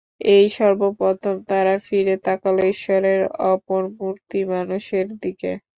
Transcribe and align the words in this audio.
এই 0.31 0.45
সর্বপ্রথম 0.51 1.35
তারা 1.49 1.75
ফিরে 1.85 2.15
তাকাল 2.25 2.55
ঈশ্বরের 2.73 3.21
অপর 3.51 3.81
মূর্তি 3.97 4.39
মানুষের 4.53 5.05
দিকে। 5.23 5.51